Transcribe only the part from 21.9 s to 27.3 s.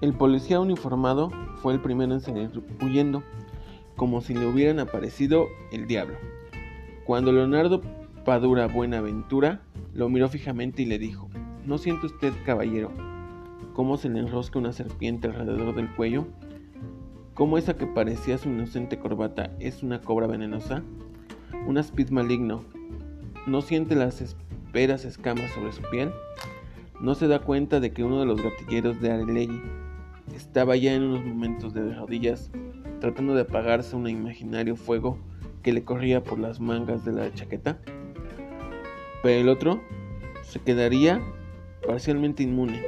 maligno. ¿No siente las esperas escamas sobre su piel? ¿No se